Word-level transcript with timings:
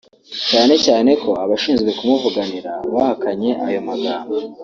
cyane 0.49 0.73
cyane 0.85 1.11
ko 1.23 1.29
abashinzwe 1.43 1.89
kumuvuganira 1.97 2.71
bahakanye 2.93 3.49
ayo 3.67 3.79
magambo 3.89 4.35